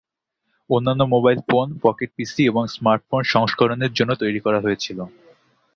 [0.69, 4.99] অন্যান্য mobile phone, pocket PC এবং smartphone সংস্করণের জন্য তৈরি করা হয়েছিল।